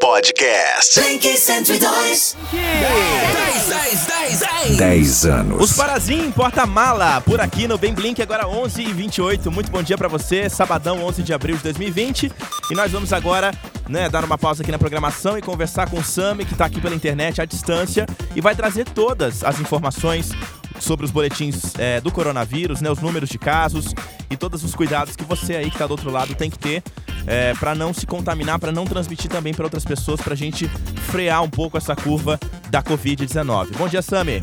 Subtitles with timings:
[0.00, 1.00] Podcast.
[1.00, 2.36] Blink 102.
[2.52, 4.76] 10, 10, 10, 10.
[4.76, 5.62] 10 anos.
[5.62, 9.98] Os Parazim porta-mala por aqui no Bem Blink, agora 11 h 28 Muito bom dia
[9.98, 12.30] pra você, sabadão 11 de abril de 2020.
[12.70, 13.52] E nós vamos agora
[13.88, 16.80] né, dar uma pausa aqui na programação e conversar com o Sami, que tá aqui
[16.80, 18.06] pela internet à distância
[18.36, 20.30] e vai trazer todas as informações
[20.78, 23.92] sobre os boletins é, do coronavírus, né, os números de casos
[24.30, 26.82] e todos os cuidados que você aí que está do outro lado tem que ter
[27.28, 30.66] é, para não se contaminar, para não transmitir também para outras pessoas, para a gente
[31.10, 33.76] frear um pouco essa curva da Covid-19.
[33.76, 34.40] Bom dia, Sami.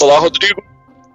[0.00, 0.62] Olá, Rodrigo.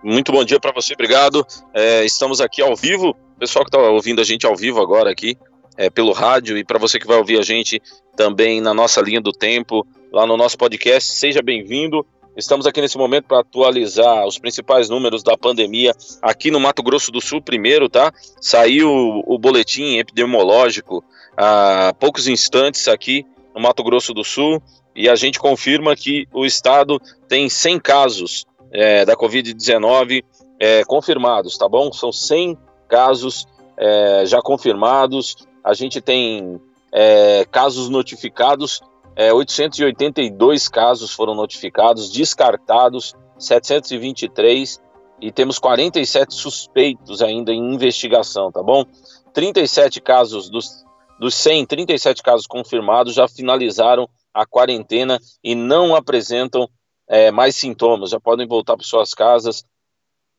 [0.03, 1.47] Muito bom dia para você, obrigado.
[1.73, 5.37] É, estamos aqui ao vivo, pessoal que está ouvindo a gente ao vivo agora aqui,
[5.77, 7.81] é, pelo rádio, e para você que vai ouvir a gente
[8.15, 12.05] também na nossa linha do tempo, lá no nosso podcast, seja bem-vindo.
[12.35, 17.09] Estamos aqui nesse momento para atualizar os principais números da pandemia aqui no Mato Grosso
[17.09, 18.11] do Sul primeiro, tá?
[18.41, 18.89] Saiu
[19.25, 21.01] o boletim epidemiológico
[21.37, 24.61] há poucos instantes aqui no Mato Grosso do Sul
[24.93, 30.21] e a gente confirma que o estado tem 100 casos é, da Covid-19
[30.59, 31.93] é, confirmados, tá bom?
[31.93, 32.57] São 100
[32.89, 35.37] casos é, já confirmados.
[35.63, 36.59] A gente tem
[36.91, 38.81] é, casos notificados
[39.15, 44.81] é, 882 casos foram notificados, descartados 723
[45.21, 48.85] e temos 47 suspeitos ainda em investigação, tá bom?
[49.33, 50.83] 37 casos dos,
[51.19, 56.69] dos 100, 37 casos confirmados já finalizaram a quarentena e não apresentam
[57.07, 59.63] é, mais sintomas, já podem voltar para suas casas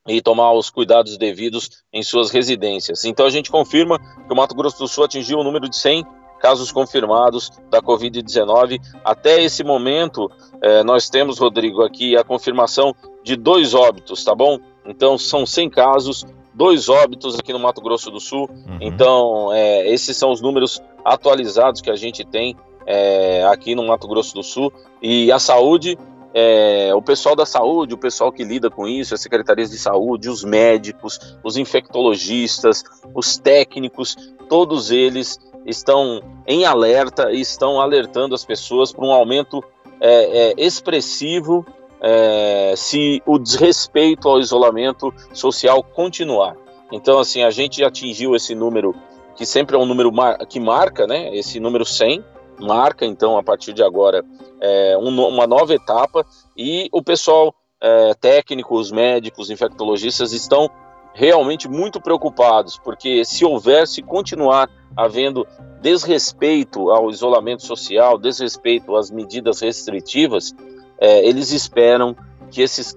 [0.06, 3.04] e tomar os cuidados devidos em suas residências.
[3.04, 6.04] Então a gente confirma que o Mato Grosso do Sul atingiu o número de 100
[6.46, 8.80] casos confirmados da Covid-19.
[9.04, 10.30] Até esse momento,
[10.62, 12.94] é, nós temos, Rodrigo, aqui a confirmação
[13.24, 14.60] de dois óbitos, tá bom?
[14.86, 16.24] Então, são 100 casos,
[16.54, 18.48] dois óbitos aqui no Mato Grosso do Sul.
[18.48, 18.78] Uhum.
[18.80, 22.54] Então, é, esses são os números atualizados que a gente tem
[22.86, 24.72] é, aqui no Mato Grosso do Sul.
[25.02, 25.98] E a saúde,
[26.32, 30.28] é, o pessoal da saúde, o pessoal que lida com isso, as secretarias de saúde,
[30.28, 34.16] os médicos, os infectologistas, os técnicos,
[34.48, 39.62] todos eles estão em alerta e estão alertando as pessoas para um aumento
[40.00, 41.66] é, é, expressivo
[42.00, 46.56] é, se o desrespeito ao isolamento social continuar.
[46.92, 48.94] Então, assim, a gente atingiu esse número,
[49.34, 51.34] que sempre é um número mar que marca, né?
[51.34, 52.24] Esse número 100,
[52.60, 54.24] marca, então, a partir de agora,
[54.60, 56.24] é, um, uma nova etapa
[56.56, 60.70] e o pessoal é, técnico, os médicos, infectologistas estão
[61.12, 65.46] realmente muito preocupados, porque se houver, se continuar havendo
[65.80, 70.54] desrespeito ao isolamento social, desrespeito às medidas restritivas,
[70.98, 72.16] é, eles esperam
[72.50, 72.94] que esses,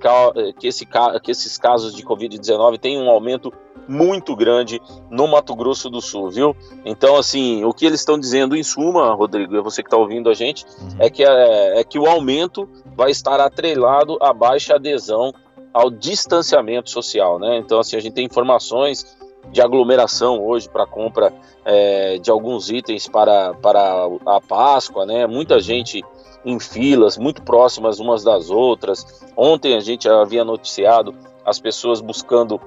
[0.57, 3.51] que, esse, que esses casos de Covid-19 tenham um aumento
[3.87, 6.55] muito grande no Mato Grosso do Sul, viu?
[6.85, 10.29] Então, assim, o que eles estão dizendo em suma, Rodrigo, é você que está ouvindo
[10.29, 10.97] a gente, uhum.
[10.99, 15.33] é, que, é, é que o aumento vai estar atrelado à baixa adesão
[15.73, 17.57] ao distanciamento social, né?
[17.57, 19.17] Então, assim, a gente tem informações
[19.51, 21.33] de aglomeração hoje para compra
[21.65, 25.25] é, de alguns itens para, para a Páscoa, né?
[25.27, 26.03] Muita gente
[26.45, 29.23] em filas, muito próximas umas das outras.
[29.35, 31.13] Ontem a gente havia noticiado
[31.45, 32.59] as pessoas buscando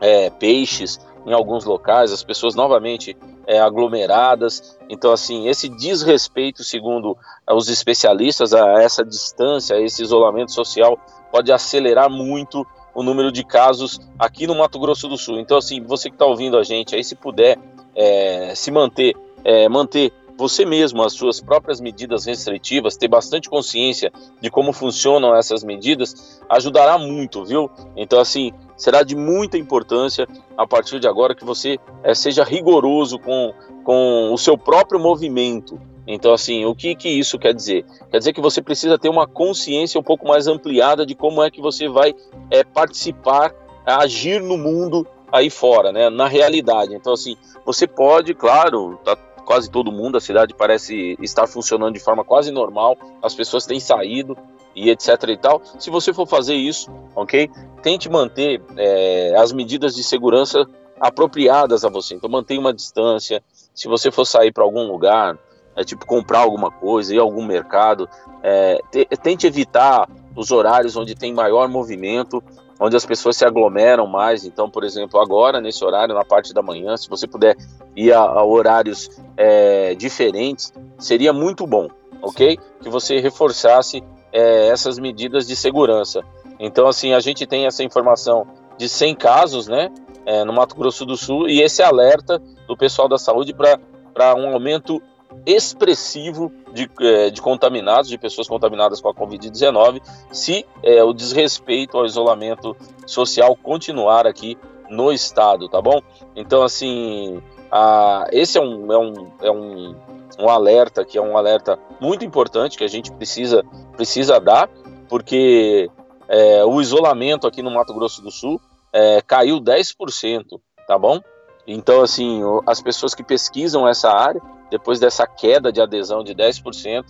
[0.00, 3.16] é, peixes em alguns locais, as pessoas novamente
[3.46, 4.78] é, aglomeradas.
[4.88, 7.16] Então, assim, esse desrespeito, segundo
[7.50, 10.98] os especialistas, a essa distância, a esse isolamento social,
[11.30, 15.38] pode acelerar muito o número de casos aqui no Mato Grosso do Sul.
[15.38, 17.58] Então, assim, você que está ouvindo a gente aí, se puder
[17.94, 19.14] é, se manter,
[19.44, 25.34] é, manter você mesmo as suas próprias medidas restritivas, ter bastante consciência de como funcionam
[25.36, 27.70] essas medidas, ajudará muito, viu?
[27.96, 30.26] Então, assim, será de muita importância
[30.56, 33.52] a partir de agora que você é, seja rigoroso com,
[33.84, 35.78] com o seu próprio movimento.
[36.06, 37.84] Então, assim, o que, que isso quer dizer?
[38.10, 41.50] Quer dizer que você precisa ter uma consciência um pouco mais ampliada de como é
[41.50, 42.14] que você vai
[42.50, 43.54] é, participar,
[43.86, 46.94] agir no mundo aí fora, né, na realidade.
[46.94, 52.00] Então, assim, você pode, claro, tá quase todo mundo, a cidade parece estar funcionando de
[52.00, 54.36] forma quase normal, as pessoas têm saído
[54.74, 55.62] e etc e tal.
[55.78, 57.50] Se você for fazer isso, ok?
[57.82, 60.66] Tente manter é, as medidas de segurança
[61.00, 62.14] apropriadas a você.
[62.14, 63.42] Então, mantenha uma distância.
[63.74, 65.36] Se você for sair para algum lugar,
[65.76, 68.08] é, tipo comprar alguma coisa, ir a algum mercado,
[68.42, 72.42] é, te, tente evitar os horários onde tem maior movimento,
[72.78, 74.44] onde as pessoas se aglomeram mais.
[74.44, 77.56] Então, por exemplo, agora nesse horário, na parte da manhã, se você puder
[77.94, 81.88] ir a, a horários é, diferentes, seria muito bom,
[82.20, 82.58] ok?
[82.80, 84.02] Que você reforçasse
[84.32, 86.22] é, essas medidas de segurança.
[86.58, 88.46] Então, assim, a gente tem essa informação
[88.78, 89.90] de 100 casos, né,
[90.24, 94.52] é, no Mato Grosso do Sul, e esse alerta do pessoal da saúde para um
[94.52, 95.02] aumento
[95.46, 100.00] expressivo de, é, de contaminados, de pessoas contaminadas com a Covid-19,
[100.30, 104.56] se é, o desrespeito ao isolamento social continuar aqui
[104.88, 106.00] no estado, tá bom?
[106.36, 109.94] Então, assim, a, esse é um, é um, é um,
[110.38, 113.64] um alerta que é um alerta muito importante que a gente precisa,
[113.96, 114.68] precisa dar,
[115.08, 115.90] porque
[116.28, 118.60] é, o isolamento aqui no Mato Grosso do Sul
[118.92, 121.20] é, caiu 10%, tá bom?
[121.66, 124.40] Então, assim, as pessoas que pesquisam essa área,
[124.72, 127.04] depois dessa queda de adesão de 10%,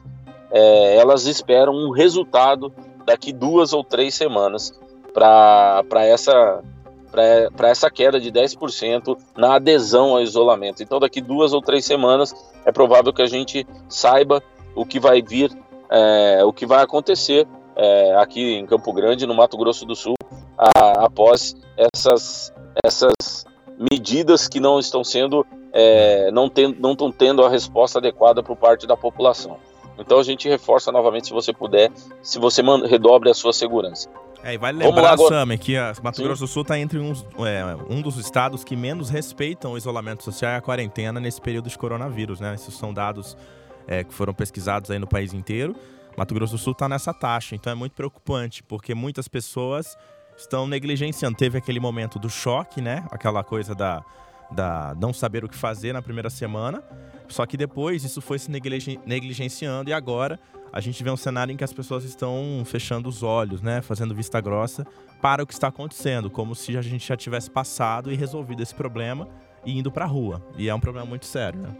[0.50, 2.74] é, elas esperam um resultado
[3.06, 4.78] daqui duas ou três semanas
[5.14, 6.62] para essa
[7.54, 10.82] para essa queda de 10% na adesão ao isolamento.
[10.82, 14.42] Então, daqui duas ou três semanas, é provável que a gente saiba
[14.74, 15.52] o que vai vir,
[15.90, 20.14] é, o que vai acontecer é, aqui em Campo Grande, no Mato Grosso do Sul,
[20.56, 22.50] a, após essas,
[22.82, 23.44] essas
[23.78, 28.96] medidas que não estão sendo, é, não estão tendo a resposta adequada por parte da
[28.96, 29.56] população.
[29.98, 31.90] Então a gente reforça novamente, se você puder,
[32.22, 34.08] se você redobre a sua segurança.
[34.44, 36.24] É, e vale lembrar, Sam, que a Mato Sim.
[36.24, 40.24] Grosso do Sul está entre uns, é, um dos estados que menos respeitam o isolamento
[40.24, 42.54] social e a quarentena nesse período de coronavírus, né?
[42.54, 43.36] Esses são dados
[43.86, 45.76] é, que foram pesquisados aí no país inteiro.
[46.16, 49.96] Mato Grosso do Sul está nessa taxa, então é muito preocupante, porque muitas pessoas
[50.36, 51.36] estão negligenciando.
[51.36, 53.06] Teve aquele momento do choque, né?
[53.12, 54.04] Aquela coisa da,
[54.54, 56.82] da não saber o que fazer na primeira semana.
[57.28, 60.38] Só que depois isso foi se negligenciando e agora
[60.72, 63.80] a gente vê um cenário em que as pessoas estão fechando os olhos, né?
[63.80, 64.86] Fazendo vista grossa
[65.20, 68.74] para o que está acontecendo, como se a gente já tivesse passado e resolvido esse
[68.74, 69.28] problema
[69.64, 70.42] e indo para a rua.
[70.56, 71.76] E é um problema muito sério, né?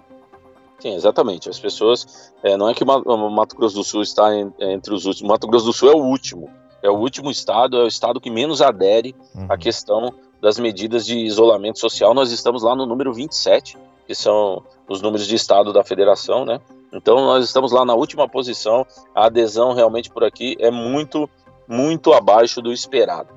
[0.79, 1.49] Sim, exatamente.
[1.49, 2.33] As pessoas.
[2.43, 5.29] É, não é que o Mato Grosso do Sul está entre os últimos.
[5.29, 6.51] O Mato Grosso do Sul é o último
[6.83, 9.47] é o último estado, é o estado que menos adere uhum.
[9.49, 12.13] à questão das medidas de isolamento social.
[12.13, 13.79] Nós estamos lá no número 27,
[14.09, 16.61] que são os números de estado da federação, né?
[16.93, 18.85] Então nós estamos lá na última posição.
[19.15, 21.31] A adesão realmente por aqui é muito,
[21.69, 23.29] muito abaixo do esperado.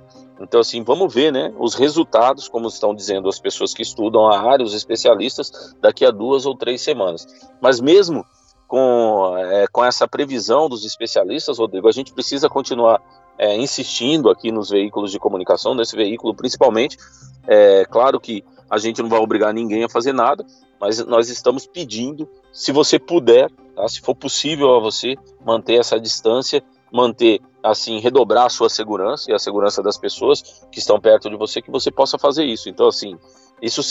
[0.42, 4.38] Então, assim, vamos ver, né, os resultados, como estão dizendo as pessoas que estudam a
[4.38, 7.26] área, os especialistas, daqui a duas ou três semanas.
[7.62, 8.26] Mas mesmo
[8.68, 13.00] com, é, com essa previsão dos especialistas, Rodrigo, a gente precisa continuar
[13.38, 16.98] é, insistindo aqui nos veículos de comunicação, nesse veículo principalmente.
[17.48, 20.46] É claro que a gente não vai obrigar ninguém a fazer nada,
[20.80, 25.16] mas nós estamos pedindo, se você puder, tá, se for possível a você,
[25.46, 30.80] manter essa distância, manter, assim, redobrar a sua segurança e a segurança das pessoas que
[30.80, 32.70] estão perto de você, que você possa fazer isso.
[32.70, 33.18] Então, assim,
[33.62, 33.82] isso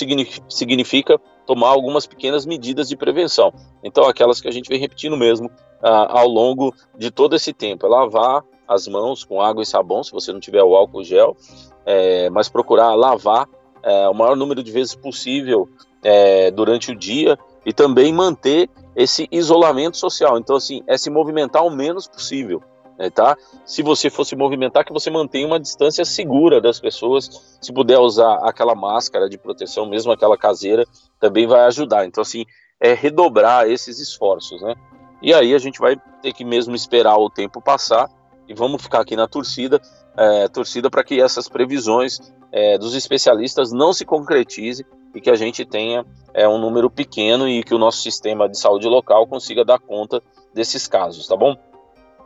[0.49, 3.53] significa tomar algumas pequenas medidas de prevenção.
[3.83, 5.51] Então, aquelas que a gente vem repetindo mesmo
[5.83, 10.03] ah, ao longo de todo esse tempo: é lavar as mãos com água e sabão,
[10.03, 11.37] se você não tiver o álcool gel,
[11.85, 13.49] é, mas procurar lavar
[13.83, 15.69] é, o maior número de vezes possível
[16.03, 20.39] é, durante o dia e também manter esse isolamento social.
[20.39, 22.63] Então, assim, é se movimentar o menos possível.
[22.99, 23.37] Né, tá?
[23.65, 27.59] Se você for se movimentar, que você mantenha uma distância segura das pessoas.
[27.61, 30.85] Se puder usar aquela máscara de proteção, mesmo aquela caseira,
[31.19, 32.07] também vai ajudar.
[32.07, 32.45] Então, assim,
[32.81, 34.75] é redobrar esses esforços, né?
[35.21, 38.11] E aí a gente vai ter que mesmo esperar o tempo passar
[38.49, 39.81] e vamos ficar aqui na torcida,
[40.17, 42.21] é, torcida para que essas previsões
[42.53, 47.49] é, dos especialistas não se concretize e que a gente tenha é, um número pequeno
[47.49, 51.57] e que o nosso sistema de saúde local consiga dar conta desses casos, tá bom?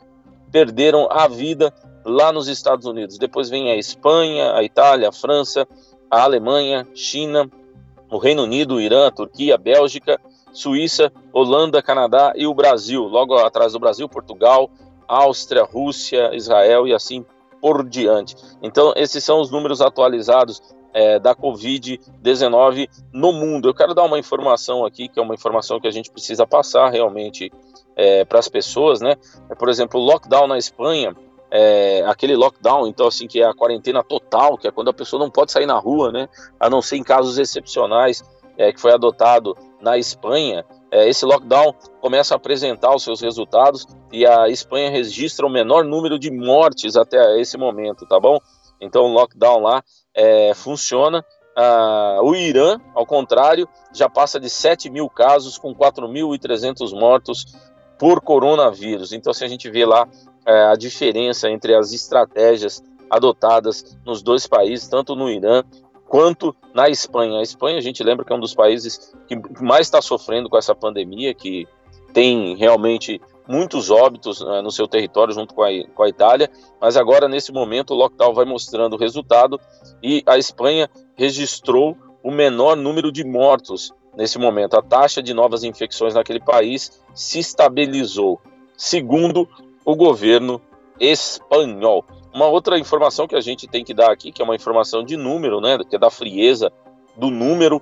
[0.52, 1.74] perderam a vida
[2.06, 3.18] lá nos Estados Unidos.
[3.18, 5.68] Depois vem a Espanha, a Itália, a França,
[6.10, 7.50] a Alemanha, China,
[8.10, 10.20] o Reino Unido, o Irã, a Turquia, a Bélgica,
[10.52, 13.04] Suíça, Holanda, Canadá e o Brasil.
[13.04, 14.70] Logo atrás do Brasil, Portugal,
[15.08, 17.26] Áustria, Rússia, Israel e assim
[17.62, 18.36] por diante.
[18.62, 20.62] Então, esses são os números atualizados
[20.94, 23.70] é, da Covid-19 no mundo.
[23.70, 26.90] Eu quero dar uma informação aqui, que é uma informação que a gente precisa passar
[26.90, 27.52] realmente
[27.96, 29.16] é, para as pessoas, né?
[29.50, 31.16] É, por exemplo, o lockdown na Espanha,
[31.50, 35.20] é, aquele lockdown, então assim, que é a quarentena total, que é quando a pessoa
[35.20, 36.28] não pode sair na rua, né?
[36.60, 38.24] A não ser em casos excepcionais,
[38.58, 43.88] é, que foi adotado na Espanha, é, esse lockdown começa a apresentar os seus resultados
[44.12, 48.38] e a Espanha registra o menor número de mortes até esse momento, tá bom?
[48.80, 49.84] Então o lockdown lá
[50.16, 51.26] é, funciona.
[51.56, 57.46] Ah, o Irã, ao contrário, já passa de 7 mil casos com 4.300 mortos
[58.00, 59.12] por coronavírus.
[59.12, 60.08] Então, se a gente vê lá
[60.46, 65.64] é, a diferença entre as estratégias adotadas nos dois países, tanto no Irã
[66.08, 67.40] quanto na Espanha.
[67.40, 70.58] A Espanha, a gente lembra que é um dos países que mais está sofrendo com
[70.58, 71.68] essa pandemia, que
[72.14, 76.50] tem realmente muitos óbitos uh, no seu território junto com a, com a Itália,
[76.80, 79.60] mas agora nesse momento o lockdown vai mostrando o resultado
[80.02, 84.76] e a Espanha registrou o menor número de mortos nesse momento.
[84.76, 88.40] A taxa de novas infecções naquele país se estabilizou,
[88.78, 89.48] segundo
[89.86, 90.62] o governo
[91.00, 92.06] espanhol.
[92.34, 95.18] Uma outra informação que a gente tem que dar aqui, que é uma informação de
[95.18, 96.72] número, né, que é da frieza
[97.18, 97.82] do número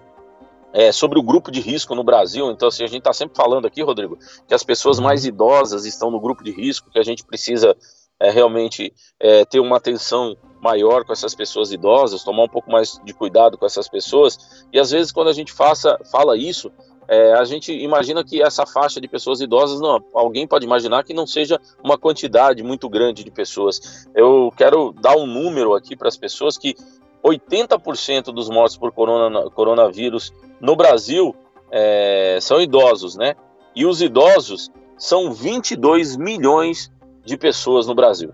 [0.74, 2.50] é, sobre o grupo de risco no Brasil.
[2.52, 5.06] Então, assim, a gente está sempre falando aqui, Rodrigo, que as pessoas uhum.
[5.06, 7.76] mais idosas estão no grupo de risco, que a gente precisa
[8.20, 13.00] é, realmente é, ter uma atenção maior com essas pessoas idosas, tomar um pouco mais
[13.04, 14.66] de cuidado com essas pessoas.
[14.72, 16.72] E às vezes, quando a gente faça, fala isso,
[17.08, 21.14] é, a gente imagina que essa faixa de pessoas idosas, não, alguém pode imaginar que
[21.14, 24.08] não seja uma quantidade muito grande de pessoas.
[24.14, 26.76] Eu quero dar um número aqui para as pessoas que
[27.24, 31.36] 80% dos mortos por corona, coronavírus no Brasil
[31.72, 33.36] é, são idosos, né?
[33.76, 36.92] E os idosos são 22 milhões
[37.26, 38.34] de pessoas no Brasil.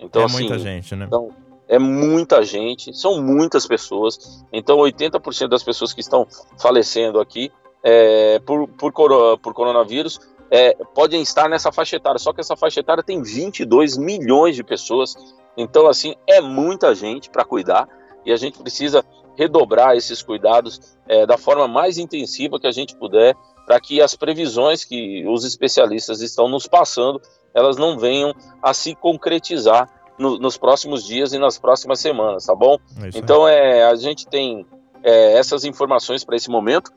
[0.00, 1.04] Então, é assim, muita gente, né?
[1.06, 1.30] Então,
[1.68, 4.44] é muita gente, são muitas pessoas.
[4.52, 6.26] Então, 80% das pessoas que estão
[6.58, 8.92] falecendo aqui é, por, por,
[9.38, 10.18] por coronavírus
[10.50, 14.64] é, podem estar nessa faixa etária, só que essa faixa etária tem 22 milhões de
[14.64, 15.14] pessoas,
[15.56, 17.86] então assim, é muita gente para cuidar.
[18.24, 19.04] E a gente precisa
[19.36, 23.34] redobrar esses cuidados é, da forma mais intensiva que a gente puder,
[23.64, 27.20] para que as previsões que os especialistas estão nos passando,
[27.54, 32.54] elas não venham a se concretizar no, nos próximos dias e nas próximas semanas, tá
[32.54, 32.78] bom?
[33.02, 34.66] É então é, a gente tem
[35.02, 36.92] é, essas informações para esse momento.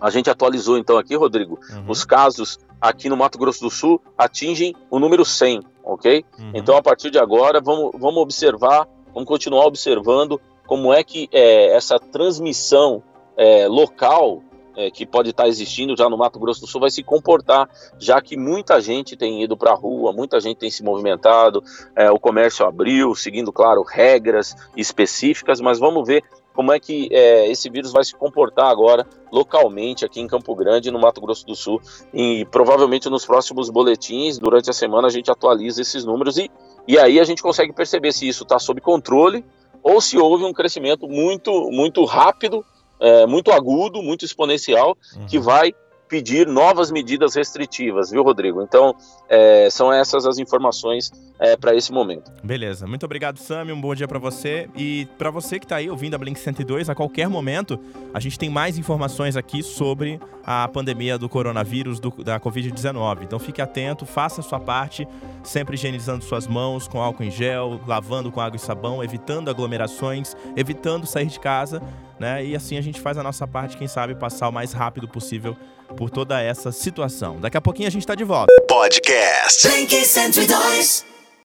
[0.00, 1.84] A gente atualizou então aqui, Rodrigo, uhum.
[1.88, 6.24] os casos aqui no Mato Grosso do Sul atingem o número 100, ok?
[6.38, 6.52] Uhum.
[6.54, 11.74] Então a partir de agora vamos, vamos observar, vamos continuar observando como é que é,
[11.76, 13.02] essa transmissão
[13.36, 14.42] é, local
[14.76, 18.20] é, que pode estar existindo já no Mato Grosso do Sul vai se comportar, já
[18.20, 21.62] que muita gente tem ido para a rua, muita gente tem se movimentado,
[21.96, 26.22] é, o comércio abriu, seguindo, claro, regras específicas, mas vamos ver
[26.52, 30.90] como é que é, esse vírus vai se comportar agora localmente aqui em Campo Grande,
[30.90, 31.80] no Mato Grosso do Sul.
[32.12, 36.50] E provavelmente nos próximos boletins, durante a semana, a gente atualiza esses números e,
[36.86, 39.44] e aí a gente consegue perceber se isso está sob controle
[39.82, 42.64] ou se houve um crescimento muito, muito rápido,
[43.00, 45.26] é, muito agudo, muito exponencial, uhum.
[45.26, 45.72] que vai
[46.10, 48.60] pedir novas medidas restritivas, viu, Rodrigo?
[48.60, 48.94] Então,
[49.28, 52.32] é, são essas as informações é, para esse momento.
[52.42, 52.84] Beleza.
[52.84, 53.70] Muito obrigado, Sami.
[53.72, 54.68] Um bom dia para você.
[54.76, 57.78] E para você que está aí ouvindo a Blink 102, a qualquer momento,
[58.12, 63.22] a gente tem mais informações aqui sobre a pandemia do coronavírus, do, da Covid-19.
[63.22, 65.06] Então, fique atento, faça a sua parte,
[65.44, 70.36] sempre higienizando suas mãos com álcool em gel, lavando com água e sabão, evitando aglomerações,
[70.56, 71.80] evitando sair de casa,
[72.20, 72.44] né?
[72.44, 75.56] E assim a gente faz a nossa parte, quem sabe, passar o mais rápido possível
[75.96, 77.40] por toda essa situação.
[77.40, 78.52] Daqui a pouquinho a gente está de volta.
[78.68, 79.66] Podcast.
[79.66, 81.19] Blink 102.